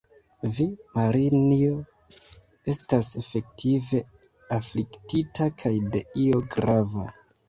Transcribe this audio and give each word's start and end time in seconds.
Vi, 0.53 0.63
Marinjo, 0.93 1.73
estas 2.73 3.09
efektive 3.21 3.99
afliktita 4.57 5.47
kaj 5.65 5.73
de 5.97 6.03
io 6.23 6.41
grava. 6.57 7.05